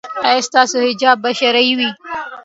[0.27, 1.89] ایا ستاسو حجاب به شرعي وي؟